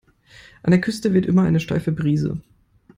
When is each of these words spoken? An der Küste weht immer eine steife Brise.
An 0.63 0.71
der 0.71 0.81
Küste 0.81 1.13
weht 1.13 1.27
immer 1.27 1.43
eine 1.43 1.59
steife 1.59 1.91
Brise. 1.91 2.41